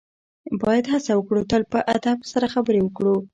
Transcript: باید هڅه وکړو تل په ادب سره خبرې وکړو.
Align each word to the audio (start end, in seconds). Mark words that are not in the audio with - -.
باید 0.61 0.85
هڅه 0.93 1.11
وکړو 1.15 1.41
تل 1.51 1.61
په 1.71 1.79
ادب 1.95 2.17
سره 2.31 2.45
خبرې 2.53 2.79
وکړو. 2.83 3.15